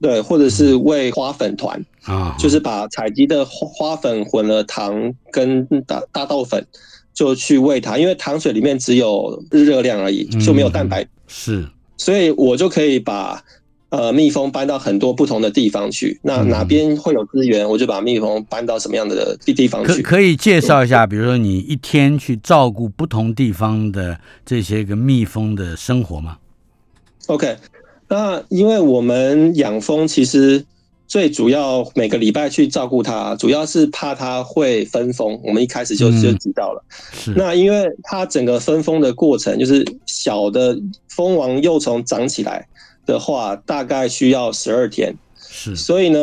[0.00, 6.66] 对，或者是喂花粉团啊，就是把采集的花粉混了糖跟大大豆粉，
[7.14, 7.96] 就去喂它。
[7.96, 11.06] 因为糖水里面只有热量而已，就没有蛋白。
[11.26, 13.42] 是，所以我就可以把
[13.88, 16.20] 呃蜜蜂搬到很多不同的地方去。
[16.22, 20.02] 那哪边会有资源，我就把蜜蜂搬到什么样的地地方去。
[20.02, 26.36] 可可以介绍一下，比如说你一天去照顾不同地方的这些个蜜蜂的生活吗
[27.28, 27.56] ？OK。
[28.08, 30.64] 那因为我们养蜂，其实
[31.06, 35.40] 最主要每个礼拜去照顾它，主要是怕它会分蜂。
[35.42, 36.84] 我们一开始就就知道了。
[37.12, 42.66] 是、那因为它整个分蜂的过程，就是小的蜂王幼虫长起来
[43.06, 45.14] 的话，大概需要十二天。
[45.48, 45.74] 是。
[45.74, 46.18] 所以呢，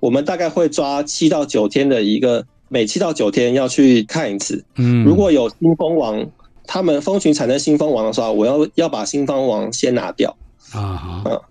[0.00, 4.64] 我们大概会抓七到九天的一个，每七到九天要去看一次。
[4.76, 5.04] 嗯。
[5.04, 6.26] 如果有新蜂王，
[6.66, 10.34] 他们蜂群产生新蜂王的时候，我要要把新蜂王先拿掉。
[10.74, 11.42] 啊哈，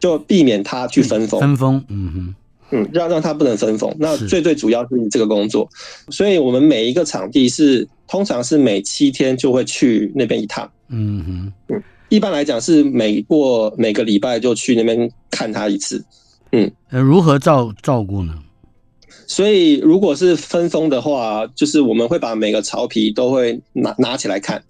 [0.00, 2.34] 就避免他去分封，分封，嗯哼，
[2.70, 3.94] 嗯，让让它不能分封。
[3.98, 5.68] 那最最主要是这个工作，
[6.10, 16.04] 所以我们每一个场地是通常是每七天就会去那边一趟，嗯哼，嗯，一般来讲是每过每个礼拜就去那边看他一次，
[16.52, 18.34] 嗯，呃，如何照照顾呢？
[19.26, 24.62] 所以如果是分封的话，就是我们会把每个草皮都会拿拿起来看。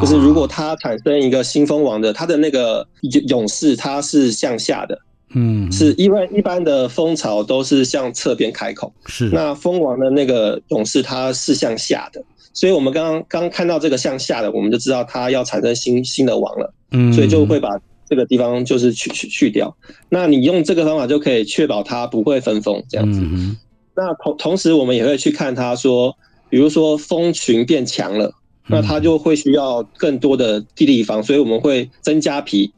[0.00, 2.86] 就是如果它产生一个新蜂王的，它的那个
[3.28, 4.98] 勇士它是向下的，
[5.34, 9.30] 嗯，是因为一般的蜂巢都是向侧边开口，是。
[9.32, 17.70] 那蜂王的那个勇士它是向下的，所以我们刚刚刚看到这个向下的，我们就知道它要产生新新的王了，嗯，所以就会把
[18.08, 19.76] 这个地方就是去去去掉。
[20.08, 23.20] 那你用这个方法就可以确保它不会分蜂这样子。
[23.22, 23.56] 嗯
[23.96, 26.16] 那同同时我们也会去看它说，
[26.50, 28.32] 比如说蜂群变强了。
[28.66, 32.72] 那它就会需要更多的地地方，所以我们会增加皮，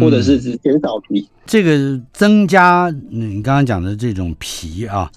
[0.00, 1.20] 或者是减少皮。
[1.20, 5.10] 嗯、这个增加你刚刚讲的这种皮啊，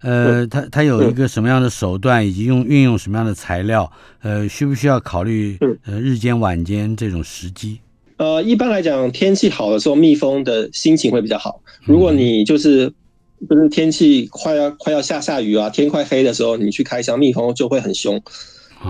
[0.00, 3.90] 呃，它它有一个什么样的手段，以及用运用什么样的材料？
[4.22, 7.78] 呃，需不需要考虑呃日间晚间这种时机？
[8.16, 11.60] 呃，一般来讲，天气好的时候，蜜蜂的心情会比较好。
[11.84, 12.92] 如果你就是
[13.48, 18.20] 就是天气快要快要下下雨啊，天快黑的时候，你去开箱，蜜蜂就会很凶。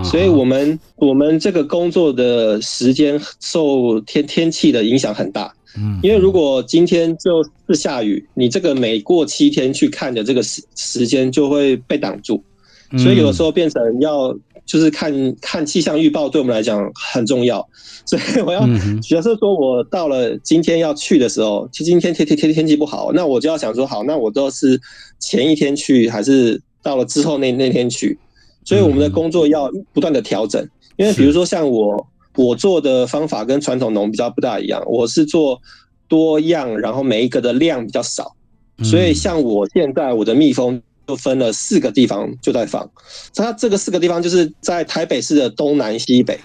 [0.03, 5.53] 所以我们我们这个工作的时间受天天气的影响很大。
[5.77, 12.43] 嗯，因为如果今天就是下雨，你这个每过七天去看的这个时时间就会被挡住。
[12.97, 14.37] 所以有的时候变成要。
[14.67, 17.65] 就是看看气象预报，对我们来讲很重要，
[18.05, 18.59] 所以我要
[19.01, 24.77] 假设说，我到了今天要去的时候，其实今天天天天天气不好，那我就要想说，好，那我都是
[25.19, 28.19] 前一天去，还是到了之后那那天去？
[28.67, 30.61] 所以我们的工作要不断的调整，
[30.97, 35.61] 因为比如说像我我做的方法跟传统农比较不大一样，我是做
[36.09, 38.35] 多样，然后每一个的量比较少，
[38.83, 40.81] 所以像我现在我的蜜蜂。
[41.07, 42.87] 就分了四个地方就在放，
[43.33, 46.37] 它这个四个地方就是在台北市的东南西北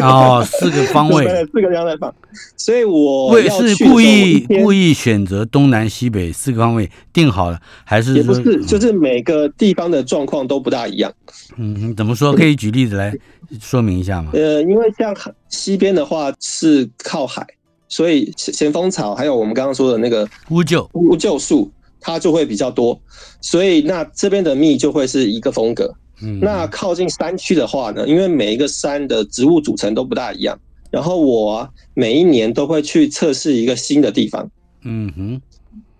[0.00, 2.14] 哦，四个方位， 四个地方在放，
[2.56, 11.12] 所以我是故意故意选择东南西北四个方位定好了，还是也不是，就是每个地方的状况都不大一样。
[11.56, 12.32] 嗯，怎么说？
[12.32, 13.12] 可以举例子来
[13.60, 14.30] 说明一下吗？
[14.34, 15.12] 呃，因为像
[15.48, 17.44] 西边的话是靠海，
[17.88, 21.72] 所以咸丰草还有我们刚刚说的那个乌桕乌桕树。
[22.06, 22.96] 它就会比较多，
[23.40, 25.92] 所以那这边的蜜就会是一个风格。
[26.22, 30.56] 嗯，那靠近山区的话呢，因为每一个山的植物组成都不大一样，
[30.88, 34.48] 然后我啊，每一年都会去测试一个新的地方。
[34.84, 35.40] 嗯哼，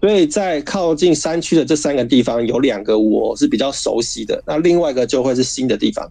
[0.01, 6.09] 所以在靠近山区的这三个地方，有两个我是比较熟悉的，那另外一个就会是新的地方。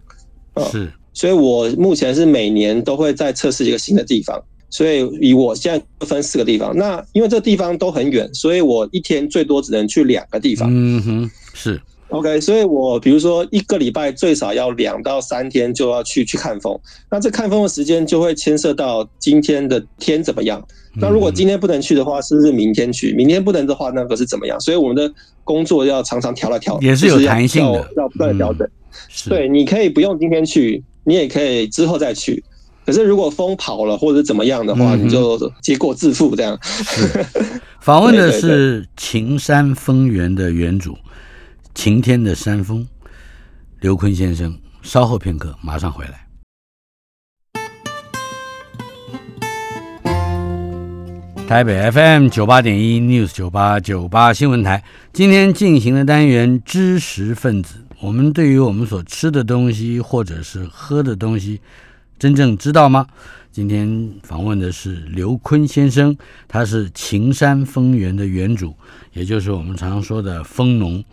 [0.70, 4.44] 是，所以我目前是每年都会在测试一个新的地方。
[4.68, 10.68] 所以以我现在分四个地方，那因为这地方都很远，所以我一天最多只能去两个地方。
[10.70, 12.40] 嗯哼，是 OK。
[12.40, 16.78] 所以我比如说一个礼拜最少要两到三天就要去去看风，
[17.10, 20.62] 那这看风的时间就会牵涉到今天的天怎么样。
[20.98, 23.12] 那如果今天不能去的话，是不是明天去？
[23.14, 24.58] 明天不能的话，那个是怎么样？
[24.60, 25.12] 所以我们的
[25.44, 28.66] 工作要常常调来调，也是有弹性的，要不断的调整。
[29.28, 32.42] 对，你可以不用今天去，你也可以之后再去。
[32.86, 36.56] 可是，如果风跑了或者怎么样的话，你就结果自负这样。
[37.80, 40.96] 访问的 是晴山蜂园的园主，
[41.74, 42.86] 晴天的山峰
[43.80, 44.56] 刘坤先生。
[44.82, 46.24] 稍后片刻，马上回来。
[51.48, 61.60] 台北 FM 九八点一 News 九八九八新闻台，今天进行的单元知识分子，我们对于我们所吃的东西或者是喝的东西。
[62.18, 63.06] 真正知道吗？
[63.52, 66.16] 今天访问的是刘坤先生，
[66.48, 68.74] 他是秦山蜂源的园主，
[69.12, 71.04] 也就是我们常常说的蜂农。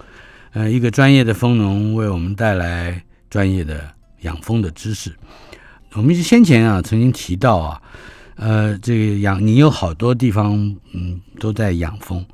[0.52, 3.90] 呃，一个专业的蜂农为我们带来专业的
[4.22, 5.12] 养蜂的知识。
[5.94, 7.82] 我们先前啊曾经提到啊，
[8.36, 10.54] 呃，这个养你有好多地方
[10.94, 12.26] 嗯都在养蜂，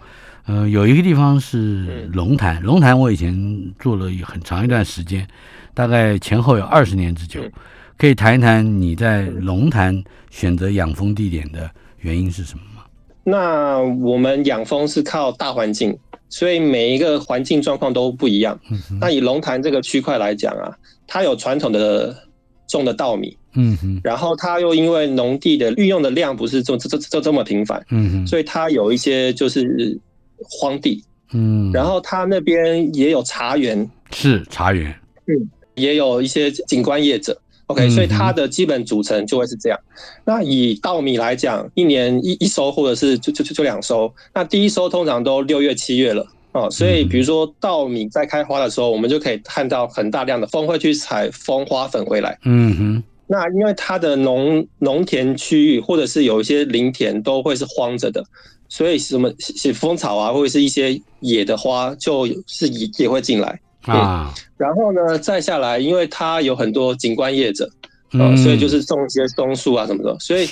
[0.46, 5.28] 呃，有一个地方是龙潭，龙潭我以前做了很长一段时间，
[5.74, 7.42] 大概前后有二十年之久。
[8.00, 12.86] 可以谈一谈你在龙潭选择养蜂地点的原因是什么吗？
[13.26, 15.96] 那我们养蜂是靠大环境，
[16.30, 18.58] 所以每一个环境状况都不一样。
[18.72, 18.98] 嗯、哼。
[19.02, 20.72] 那以龙潭这个区块来讲啊，
[21.08, 22.16] 它有传统的
[22.70, 30.00] 种的稻米，嗯哼，然后它又因为农地的运用的量不是这这这这么频繁，嗯哼，所以它有一些就是
[30.40, 34.90] 荒地，嗯，然后它那边也有茶园，是茶园，
[35.26, 35.36] 嗯，
[35.76, 37.38] 也有一些景观业者。
[37.70, 39.80] OK，所以它的基本组成就会是这样。
[40.26, 44.12] 那以稻米来讲，一年一一收，或者是就就就就两收。
[44.34, 52.36] 那第一收通常都六月七月了哦，所以比如说稻米在开花的时候，我们就可以看到很大量的蜂会去采蜂花粉回来。
[52.44, 53.04] 嗯哼。
[53.28, 58.24] 那因为它的农农田区域或者是有一些林田都会是荒着的，
[58.68, 63.60] 所以什么写蜂草啊，或者是一些野的花，就是也也会进来。
[63.84, 67.66] 啊、嗯，然后呢，再下来，因为它有很多景观业者，
[68.12, 70.48] 啊、嗯，所以就是种一些松树啊什么的，所以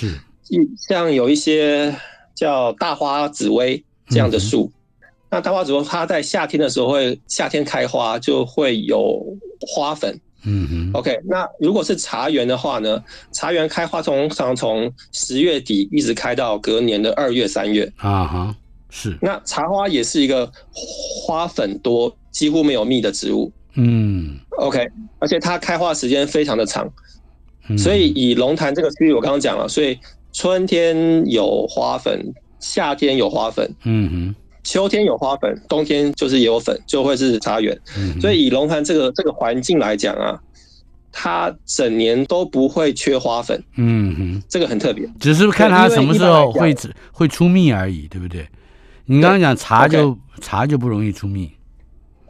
[0.88, 1.94] 像有一些
[2.34, 9.22] 叫大花紫薇这样的树，嗯、那大花紫薇它在夏天的时候会夏天开花，就会有
[9.60, 10.18] 花粉。
[10.44, 13.02] 嗯哼，OK，那如果是茶园的话呢，
[13.32, 17.92] 茶园开花通常从十月底一直开到隔年的二月三月。
[17.96, 18.56] 啊哈，
[18.88, 19.18] 是。
[19.20, 20.50] 那茶花也是一个
[21.26, 22.16] 花粉多。
[22.38, 26.88] 几乎没有蜜的植物，嗯，OK，而且它开花时间非常的长，
[27.76, 29.98] 所以以龙潭这个区域，我刚刚讲了，所以
[30.32, 37.76] 春天有花粉，夏天有花粉，嗯哼，秋天有花粉，冬天就是也有粉，就会是茶园。
[37.96, 40.38] 嗯所以以龙潭这个这个环境来讲啊，
[41.10, 43.60] 它整年都不会缺花粉。
[43.74, 46.72] 嗯哼，这个很特别，只是看它什么时候会
[47.10, 48.46] 会出蜜而已，对不对？
[49.06, 51.50] 你刚刚讲茶就 okay, 茶就不容易出蜜。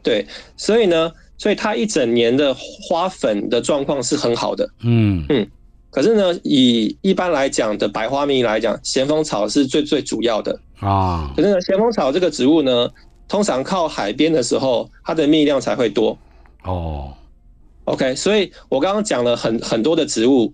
[0.01, 0.25] 对，
[0.57, 4.69] 所以呢，所以它一整年的花粉的状况是很好的。
[4.83, 5.47] 嗯嗯。
[5.91, 11.33] 可是呢，以一般来讲的白花蜜来讲，咸丰草是最最主要的啊。
[11.35, 12.87] 可是呢，咸丰草这个植物呢，
[13.27, 16.15] 通常靠海边的时候，它的蜜量才会多。
[16.63, 17.11] 哦
[17.85, 20.53] ，OK，所以我刚刚讲了很很多的植物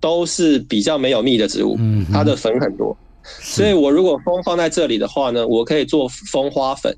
[0.00, 2.94] 都是比较没有蜜的植物，嗯，它的粉很多。
[3.22, 6.94] 所以我如果蜂放在这里的话呢，我可以做蜂花粉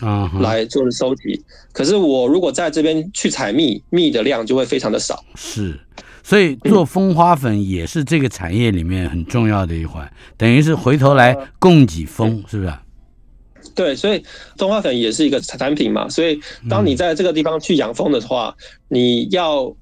[0.00, 1.42] 啊来做收集。
[1.72, 5.24] 可是我如果在这边去采蜜，蜜的量就会非常的少。
[5.34, 5.78] 是。
[6.22, 12.72] 所以做蜂花粉也是这个产业里面很重要的一环，等于是回头来供给蜂，是不是？
[13.76, 14.20] 对，所以
[14.58, 16.08] 蜂花粉也是一个产品嘛。
[16.08, 18.56] 所以当你在这个地方去养蜂的话，
[18.88, 19.72] 你要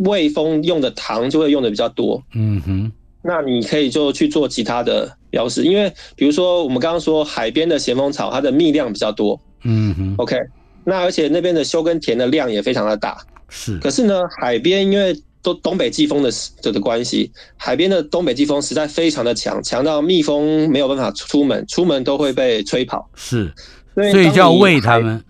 [0.00, 2.20] 喂蜂用的糖就会用的比较多。
[2.34, 2.92] 嗯哼，
[3.22, 9.40] 那你可以就去做其他的标识，因为比如说我们刚刚说海边的咸丰草，它的蜜量比较多。
[9.62, 10.36] 嗯哼，OK，
[10.84, 13.18] 那而且那边的修跟田的量也非常的大。
[13.48, 23.08] 是，可是呢，海边因为都东北季风的这的关系，海边的东北季风实在非常的强，强到蜜蜂没有办法出门，出门都会被吹跑。
[23.14, 23.52] 是，
[23.94, 25.22] 所以叫喂它们。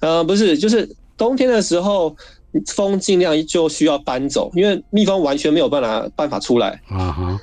[0.00, 2.14] 呃，不是，就是冬天的时候，
[2.74, 6.80] 风尽量就需要搬走，因为蜜蜂完全没有办法办法出来。
[6.88, 7.40] 啊哈，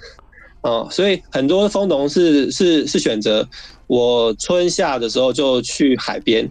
[0.64, 3.47] 哦，所以很多蜂农是是是选择
[3.88, 6.49] 我春夏的时候就去海边，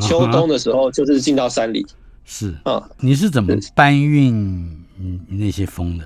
[0.00, 1.84] 秋冬的时候就是进到山里。
[2.24, 4.84] 是啊，你是怎么搬运
[5.28, 6.04] 那些蜂的？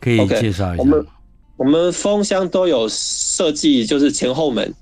[0.00, 0.78] 可以介绍一下。
[0.78, 1.06] Okay, 我们
[1.58, 4.74] 我们蜂箱都有设计，就是前后门。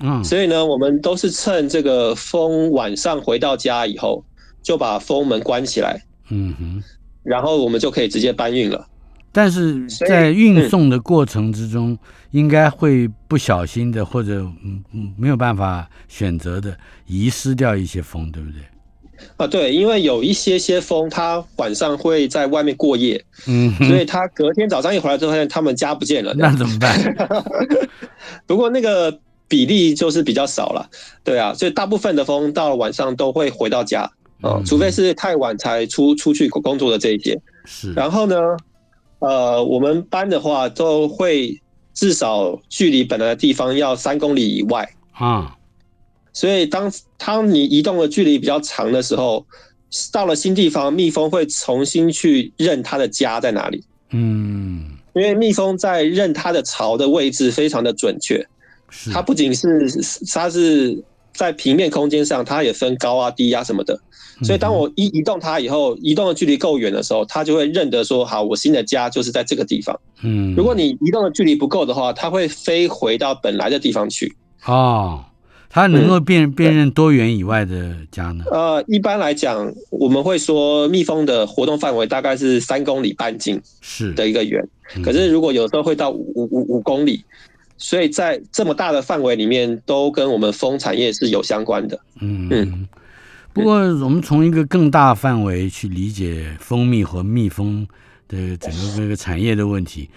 [0.00, 4.24] 嗯，所以呢，我们都是趁这个蜂晚上回到家以后，
[4.62, 6.02] 就把蜂门关起来。
[6.28, 6.82] 嗯哼，
[7.22, 8.86] 然后我们就可以直接搬运了。
[9.32, 11.96] 但是在运送的过程之中，
[12.32, 16.76] 应该会不小心的，或者嗯嗯没有办法选择的，
[17.06, 18.60] 遗失掉一些蜂，对不对？
[19.36, 26.98] 啊，对，因为有一些些蜂，它晚上会在外面过夜，嗯，所以它隔天早上一回来之后，发现它们家不见了，那怎么办？
[28.46, 29.16] 不过那个
[29.46, 30.88] 比例就是比较少了，
[31.22, 34.10] 对啊，所以大部分的蜂到了晚上都会回到家，
[34.40, 37.92] 哦，除非是太晚才出出去工作的这一些，是。
[37.92, 38.36] 然后呢，
[39.20, 41.60] 呃，我们搬的话都会
[41.94, 45.56] 至少距离本来的地方要三公里以外啊。
[46.32, 49.44] 所以当当你移动的距离比较长的时候，
[50.12, 53.82] 到了新地方，蜜蜂会重新去认它的家在哪里。
[54.10, 58.46] 嗯，因为蜜蜂在认它的巢的位置非常的准确。
[59.12, 59.88] 它不仅是
[60.32, 61.00] 它是
[61.32, 63.98] 在平面空间上，它也分高啊、低啊什么的。
[64.42, 69.98] 所以当我一移动它以后，移动的距离够远的时候，它就会认得说：好，我新的家就是在这个地方。
[70.22, 70.54] 嗯。
[70.56, 74.34] 如果你移动的距离不够的话，它会飞回到本来的地方去。
[74.64, 75.24] 哦。
[75.72, 78.44] 它能够辨、嗯、辨认多远以外的家呢？
[78.50, 84.60] 呃，一般来讲，我们会说蜜蜂的活动范围大概是三公里半径是的一个圆。
[85.04, 87.24] 可是如果有时候会到五五五公里，
[87.80, 91.98] 所以在这么大的范围里面，都跟我们蜂产业是有相关的。
[92.20, 92.86] 嗯嗯。
[93.52, 97.84] 不过我们从一个更大范围去理解蜂蜜和蜜蜂
[98.28, 100.08] 的整个这个产业的问题，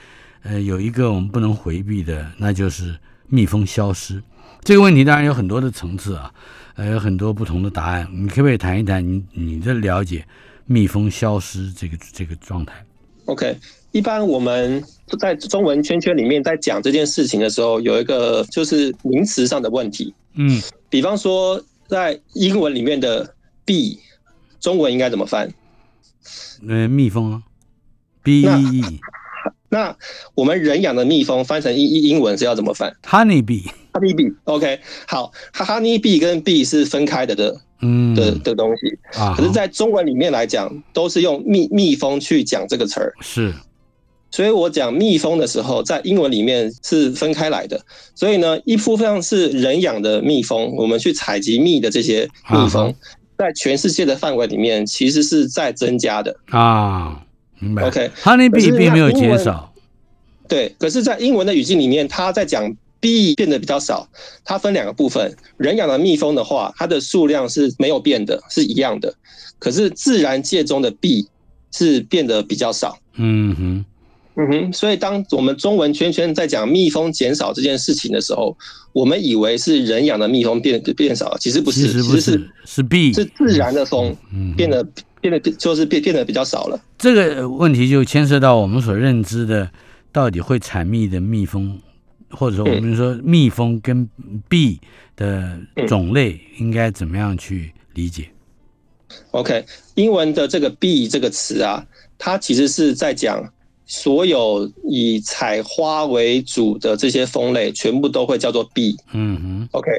[0.43, 2.95] 呃，有一个我们不能回避的，那就是
[3.27, 4.21] 蜜蜂消失。
[4.61, 6.31] 这个问题当然有很多的层次啊，
[6.75, 8.07] 呃，有很多不同的答案。
[8.13, 10.23] 你可不可以谈一谈你你的了解，
[10.67, 12.85] 蜜蜂消失这个这个状态
[13.25, 13.57] ？OK，
[13.91, 14.83] 一般我们
[15.19, 20.13] 在中文圈圈里面在讲这件事情的时候，有一个就是名词上的问题。
[20.35, 23.33] 嗯，比方说在英文里面的
[23.65, 23.97] bee，
[24.59, 25.53] 中文应该怎么翻？
[26.67, 27.43] 呃，蜜蜂啊
[28.23, 28.99] ，bee。
[29.69, 29.95] 那
[30.35, 33.71] 我们人养的蜜蜂翻成英英英文是要怎么翻？Honey bee。
[33.93, 39.35] Honey bee，OK，好，Honey bee 跟 bee 是分开的的，嗯的的东西啊。
[39.37, 43.13] 可是，在中文里面来讲，都是用蜜蜜蜂去讲这个词儿。
[43.21, 43.53] 是，
[44.31, 47.79] 所以我讲蜜蜂的时候，在英文里面是分开来的。
[48.15, 52.91] 所以呢，一部分是人养的蜜蜂，我们去采集蜜的这些蜜蜂，
[53.37, 57.21] 在全世界的范围里面，其实是在增加的啊。
[57.59, 57.83] 明白。
[57.83, 59.71] OK，Honey bee 并没有减少。
[60.47, 62.75] 对，可是，在英文的语境里面，他在讲。
[63.03, 64.07] Bee 变得比较少，
[64.45, 65.35] 它分两个部分。
[65.57, 69.13] 人养的蜜蜂的话，它的数量是没有变的，是一样的。
[69.59, 71.27] 可是自然界中的 bee
[71.71, 72.97] 是变得比较少。
[73.15, 73.85] 嗯哼，
[74.35, 78.57] 嗯哼，所以当我们中文圈圈在讲蜜蜂减少这件事情的时候，
[78.93, 84.15] 我们以为是人养的蜜蜂变变少了，其实不是，其实不是，是是 bee 是自然的蜂
[84.55, 86.79] 变得、嗯、变得就是变变得比较少了。
[86.97, 89.69] 这个问题就牵涉到我们所认知的
[90.11, 91.79] 到底会产蜜的蜜蜂，
[92.33, 94.09] 或者说我们说蜜蜂跟
[94.49, 94.77] bee
[95.15, 95.57] 的
[95.87, 98.29] 种类应该怎么样去理解？
[99.09, 99.65] 嗯、OK，
[99.95, 101.85] 英文的这个 bee 这个词啊，
[102.17, 103.51] 它其实是在讲。
[103.85, 108.95] 所有以采花为主的这些蜂类，全部都会叫做 bee。
[109.11, 109.91] 嗯哼，OK。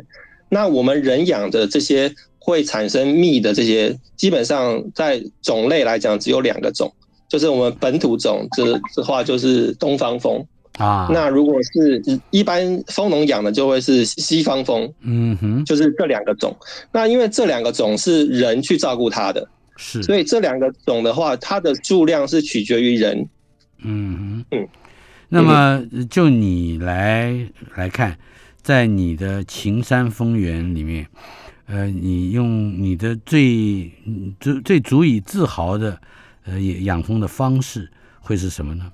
[0.49, 6.91] 那我们人养的这些会产生蜜的这些，基本上在种类来讲只有两个种，
[7.29, 10.45] 就是我们本土种，这这话就是东方蜂
[10.79, 11.09] 啊。
[11.13, 14.93] 那如果是一般蜂农养的，就会是西方蜂。
[15.01, 16.57] 嗯哼，就是这两个种。
[16.93, 23.29] 那因为这两个种是人去照顾它的，是，所以这两个种的话，它的数量是取决于人。
[23.87, 24.69] 嗯哼嗯，
[25.29, 27.35] 那么就你来
[27.75, 28.17] 来看，
[28.63, 31.07] 在你的秦山蜂园里面，
[31.67, 33.93] 呃，你用你的最
[34.41, 36.01] 最最足以自豪的
[36.47, 38.91] 呃养蜂的方式会是什么呢？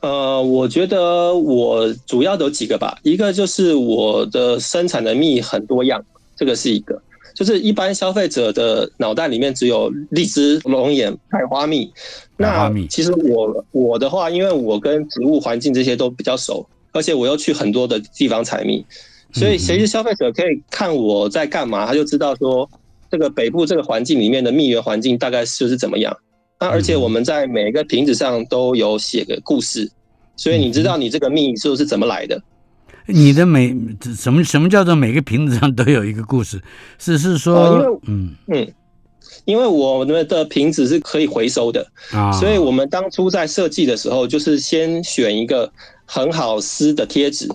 [0.00, 6.02] 呃，我觉得我主要有几个吧，一个就是我的生产的蜜很多样，
[6.36, 7.00] 这个是一个。
[7.32, 11.90] 就是一般消费者的脑袋里面只有荔枝、龙眼、百花蜜。
[12.36, 18.84] 那其实我我的话，因为我跟植物环境这些都比较熟，而且我又去很多的地方采蜜，
[19.32, 22.68] 所以其实消费者可以看我在干嘛，他就知道说
[23.10, 26.14] 这个北部这个环境里面的蜜源环境大概就是怎么样。
[26.60, 29.90] 那而且我们在每一个瓶子上都有写个故事，
[30.36, 32.40] 所以你知道你这个蜜是不是怎么来的。
[33.06, 33.74] 你的每
[34.16, 36.60] 什么什么叫做每个瓶子上都有一个故事？
[36.98, 38.72] 是是说，哦、嗯嗯，
[39.46, 45.72] 因为我们的瓶子是可以回收的啊，所以我们当初在设计的时候，就是先选一个
[46.04, 47.48] 很好撕的贴纸，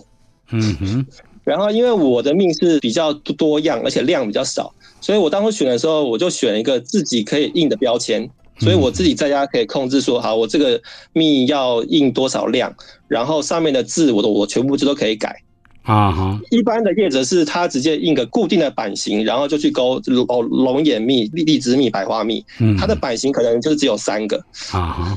[0.51, 1.05] 嗯哼，
[1.45, 8.29] 然后因为我的命是比较多样，而且量比较少，所以我当初选的时候，我就选一个自己可以印的标签，
[8.59, 10.81] 所以我自己在家可以控制说，好，我这个
[11.13, 12.73] 蜜要印多少量，
[13.07, 15.41] 然后上面的字我都我全部就都可以改。
[15.83, 16.39] 啊哈！
[16.49, 22.43] 一般的业者是他直接印个固定的版型，然后就去勾哦龙眼蜜、荔枝蜜、百花蜜，
[22.75, 24.43] 它的版型可能就是只有三个。
[24.71, 25.15] 啊，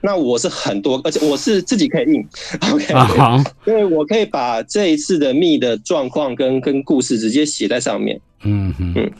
[0.00, 2.26] 那我是很多，而且我是自己可以印。
[2.72, 3.36] OK， 好，
[3.68, 8.20] 因为我可以把这一次的蜜的状况跟跟故事直接写在上面。
[8.42, 9.12] 嗯嗯。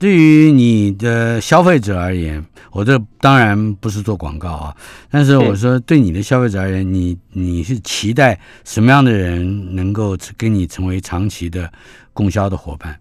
[0.00, 2.42] 对于你的消费者而言，
[2.72, 4.74] 我这当然不是做广告啊，
[5.10, 11.70] 但是我说对你的消费者而言，你你是期待什么样的人能够跟你成为长期的
[12.14, 12.98] 供销的伙伴？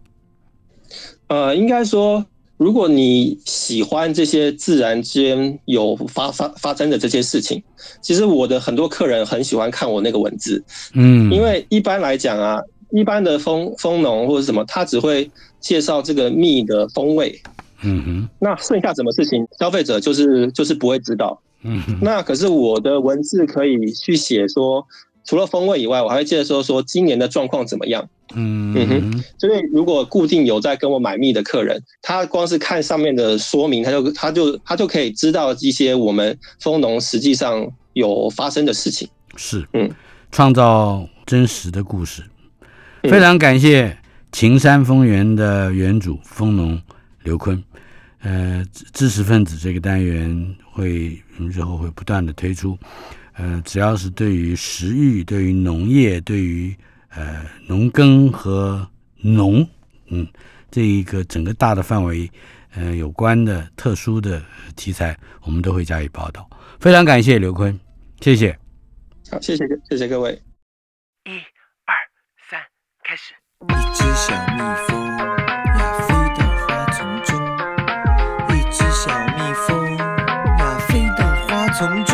[1.28, 2.26] 呃，应该说，
[2.58, 7.64] 如果你喜欢这些自然间有发发发生的这些事情，
[8.02, 12.60] 其实我的很多客人很喜欢看我那个文字，嗯，因为一般来讲啊。
[12.92, 15.30] 一般的蜂蜂农或者什么，他只会
[15.60, 17.42] 介绍这个蜜的风味，
[17.82, 18.30] 嗯哼。
[18.40, 21.98] 那剩下什么事情，消费者就是就是不会知道，嗯哼。
[22.02, 24.86] 那可是我的文字可以去写说，
[25.26, 29.24] 除了风味以外，我还会介绍说说今年的状况怎么样，嗯哼。
[29.38, 39.08] 所以如果固定有在跟我买蜜的客人，他光是看上面的说明，他就他就他就可以知道一些我们蜂农实际上有发生的事情。
[39.36, 39.90] 是，嗯，
[40.32, 42.24] 创造真实的故事。
[43.04, 43.98] 非常感谢
[44.32, 46.82] 秦山蜂园的园主蜂农
[47.24, 47.62] 刘坤，
[48.20, 48.64] 呃，
[48.94, 52.78] 知识分子这个单元会日后会不断的推出，
[53.34, 56.76] 呃，只要是对于食育、对于农业、对于
[57.10, 59.68] 呃农耕和农，
[60.08, 60.28] 嗯，
[60.72, 62.30] 这一个整个大的范围，
[62.76, 64.42] 呃，有关的特殊的
[64.76, 66.48] 题材，我们都会加以报道。
[66.80, 67.78] 非常感谢刘坤，
[68.22, 68.58] 谢谢。
[69.32, 70.42] 好，谢谢，谢谢各位。
[73.04, 73.34] 开始。
[73.68, 77.38] 一只小蜜蜂呀，飞到花丛中。
[78.56, 82.09] 一只小蜜蜂呀，飞到花丛中。